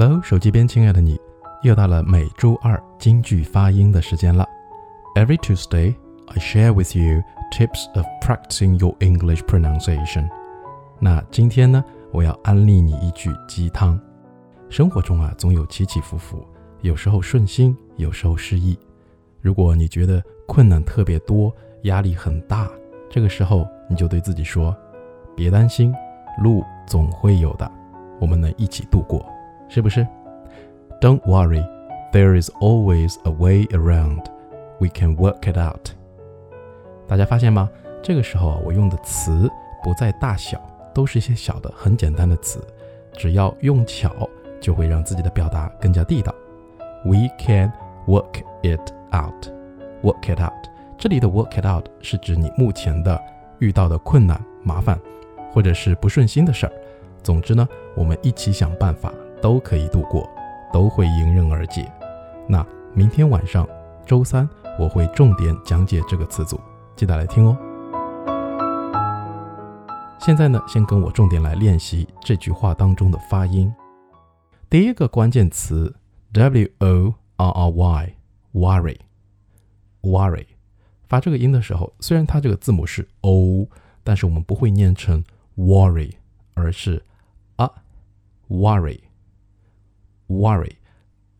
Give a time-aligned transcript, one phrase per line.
[0.00, 1.20] Hello，手机边亲爱的你，
[1.64, 4.46] 又到了每周二京剧发音的时间了。
[5.16, 5.92] Every Tuesday,
[6.28, 7.20] I share with you
[7.50, 10.28] tips of practicing your English pronunciation.
[11.00, 14.00] 那今天呢，我要安利你一句鸡汤。
[14.68, 16.46] 生活中啊，总有起起伏伏，
[16.82, 18.78] 有时候顺心，有时候失意。
[19.40, 21.52] 如果你觉得困难特别多，
[21.82, 22.70] 压力很大，
[23.10, 24.72] 这个时候你就对自己说
[25.34, 25.92] ：“别担心，
[26.40, 27.68] 路总会有的，
[28.20, 29.28] 我们能一起度过，
[29.68, 30.06] 是不是
[31.00, 31.64] ？”Don't worry,
[32.12, 34.24] there is always a way around.
[34.80, 35.90] We can work it out.
[37.06, 37.68] 大家发现吗？
[38.02, 39.50] 这个时候啊，我用的词
[39.82, 40.60] 不在大小，
[40.94, 42.60] 都是一些小的、很简单的词，
[43.12, 44.28] 只要用巧，
[44.60, 46.34] 就会让自己的表达更加地道。
[47.04, 47.72] We can
[48.06, 49.48] work it out.
[50.02, 50.68] Work it out.
[50.96, 53.20] 这里的 work it out 是指你目前的
[53.58, 54.98] 遇到的困难、麻烦，
[55.52, 56.72] 或者是不顺心的事儿。
[57.22, 60.28] 总之呢，我们一起想办法，都可以度过，
[60.72, 61.90] 都会迎刃而解。
[62.48, 63.66] 那明天晚上，
[64.06, 66.60] 周三我会重点讲解这个词组，
[66.96, 67.56] 记得来听哦。
[70.18, 73.72] 现在呢，先跟我重点来练习这句话当中的发音。
[74.68, 75.96] 第一个关键词
[76.32, 80.46] w o r r y，worry，worry。
[81.06, 83.66] 发这个音的时候，虽然它这个字母是 o，
[84.04, 85.24] 但是我们不会念成
[85.56, 86.12] worry，
[86.54, 87.02] 而是
[87.56, 87.70] a
[90.28, 90.76] Worry，。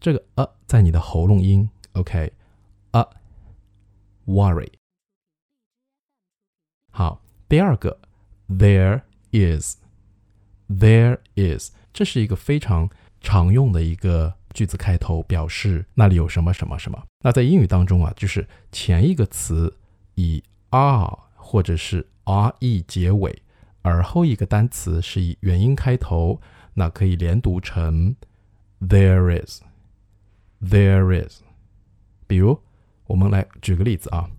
[0.00, 3.06] 这个 a 在你的喉咙音，OK，a
[4.26, 4.72] worry。
[6.92, 7.98] 好，第二个
[8.48, 12.88] there is，there is，这是一个非常
[13.20, 14.34] 常用的一个。
[14.54, 17.04] 句子开头表示那里有什么什么什么。
[17.24, 19.76] 那在英语当中啊，就是前一个词
[20.14, 23.42] 以 r 或者是 re 结尾，
[23.82, 26.40] 而后一个单词是以元音开头，
[26.74, 28.14] 那可以连读成
[28.88, 31.42] there is，there is。
[32.26, 32.60] 比如
[33.06, 34.30] 我们来举个例子啊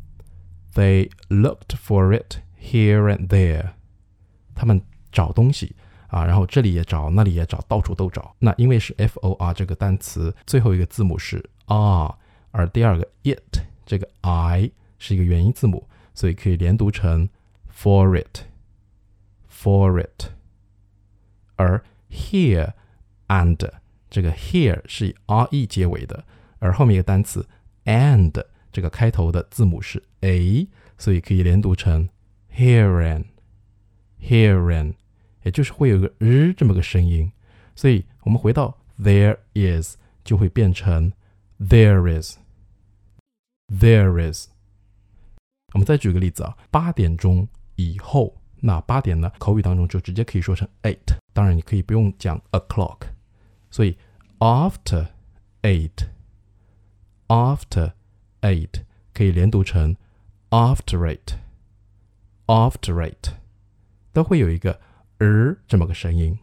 [0.73, 3.73] ，They looked for it here and there。
[4.53, 4.81] 他们
[5.11, 5.75] 找东西。
[6.07, 8.35] 啊，然后这里也找，那里也找，到处都找。
[8.39, 12.15] 那因为是 f o r 这个单词最后一个字母是 r，
[12.51, 17.27] 而第二个 it 这个 i 是一个元音字母，所以可以连读成
[17.69, 20.27] for it，for it。
[21.57, 22.71] 而 here
[23.27, 23.69] and
[24.15, 26.23] 这个 here 是以 r e 结尾的，
[26.59, 27.45] 而后面一个单词
[27.83, 28.31] and
[28.71, 32.07] 这个开头的字母是 a，所以可以连读成
[32.49, 33.25] here
[34.21, 34.93] and，here and。
[35.43, 37.29] 也就是会有个日这么个声音，
[37.75, 41.11] 所以我们回到 there is 就会变成
[41.59, 44.47] there is，there is。
[45.73, 47.45] 我们再举个例子啊，八点钟
[47.75, 52.99] 以后，那八点呢，口语当中就直接可以说成 eight，当然你可以不用讲 o'clock，
[53.69, 53.97] 所以
[54.39, 55.07] after
[55.61, 57.93] eight，after
[58.41, 59.95] eight 可以连读成
[60.49, 61.17] after
[62.47, 63.33] eight，after eight，
[64.11, 64.81] 都会有一个。
[65.19, 66.37] 儿这么个声音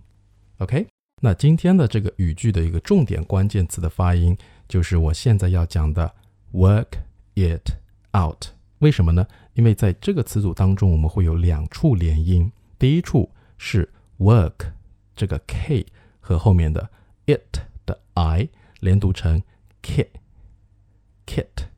[0.57, 0.87] ，OK？
[1.21, 4.35] 那今天的这个语句的一个重点关键词的发音，
[4.67, 6.15] 就是我现在要讲的
[6.55, 6.87] work
[7.35, 7.73] it
[8.17, 8.47] out。
[8.79, 9.27] 为什么呢？
[9.53, 12.51] 因为在这个词组当中，我们会有两处连音。
[12.79, 14.73] 第一处是 work
[15.15, 15.85] 这个 k
[16.19, 16.89] 和后面的
[17.27, 17.59] it
[17.93, 18.49] 的 i
[18.81, 19.43] 连读成
[19.83, 21.69] kit，kit。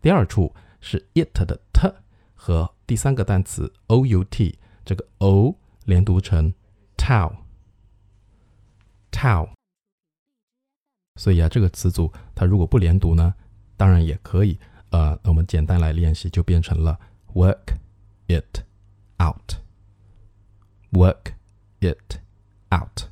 [0.00, 1.94] 第二处是 it 的 t
[2.34, 5.56] 和第三个单词 out 这个 o。
[5.84, 6.54] 连读成
[6.96, 7.34] tow，tow。
[11.16, 13.34] 所以啊，这个词组它如果不连读呢，
[13.76, 14.56] 当然也可以。
[14.90, 17.00] 呃，那我们简单来练习，就变成了
[17.34, 17.74] work
[18.28, 18.60] it
[19.20, 19.54] out，work
[21.80, 22.20] it
[22.72, 23.11] out。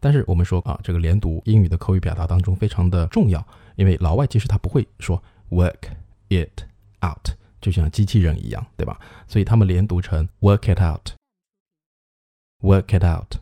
[0.00, 3.44] 但是我们说啊，这个连读英语的口语表达当中非常的重要，
[3.76, 5.90] 因为老外其实他不会说 work
[6.28, 6.62] it
[7.04, 7.30] out，
[7.60, 9.00] 就像机器人一样，对吧？
[9.26, 11.12] 所以他们连读成 work it out。
[12.62, 13.36] Work it out.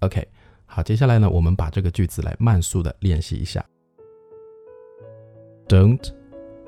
[0.00, 0.26] OK，
[0.66, 3.64] 好，接下来呢，我们把这个句子来慢速的练习一下。
[5.68, 6.12] Don't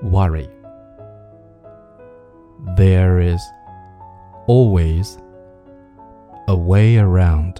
[0.02, 0.48] worry.
[2.76, 3.42] There is
[4.46, 5.16] always
[6.46, 7.56] a way around.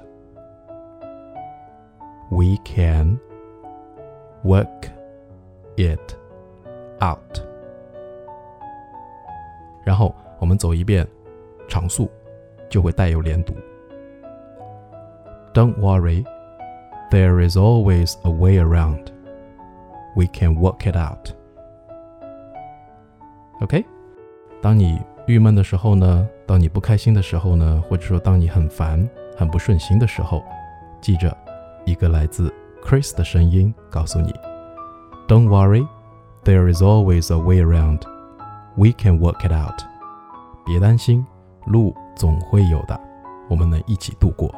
[2.31, 3.19] We can
[4.43, 4.89] work
[5.77, 6.15] it
[7.01, 7.41] out.
[9.85, 11.07] 然后我们走一遍
[11.67, 12.09] 常速。
[12.69, 13.53] 就会带有连读。
[15.53, 16.25] Don't worry,
[17.09, 19.05] there is always a way around.
[20.17, 21.29] We can work it out.
[23.61, 23.85] OK，
[24.61, 29.07] 当你郁闷的时候呢，当你不开心的时候呢，或者说当你很烦、
[29.37, 30.43] 很不顺心的时候，
[30.99, 31.33] 记着，
[31.84, 32.52] 一个来自
[32.84, 34.32] Chris 的声音告诉你
[35.28, 35.86] ：“Don't worry,
[36.44, 38.00] there is always a way around.
[38.76, 39.82] We can work it out.”
[40.64, 41.26] 别担心，
[41.66, 42.98] 路总会有的，
[43.48, 44.54] 我们能一起度过。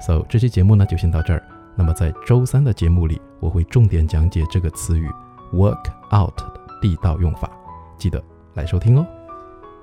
[0.00, 1.42] So 这期节目呢就先到这儿。
[1.74, 5.10] 那么在周三的节目里，我会重点讲解这个词语
[5.52, 7.50] “work out” 的地道用法，
[7.98, 8.22] 记得
[8.54, 9.06] 来收听哦。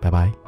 [0.01, 0.42] 拜拜。